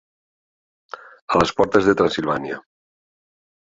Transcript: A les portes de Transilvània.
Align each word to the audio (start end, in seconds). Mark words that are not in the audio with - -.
A 1.35 1.43
les 1.43 1.55
portes 1.61 1.93
de 1.93 1.97
Transilvània. 2.03 2.63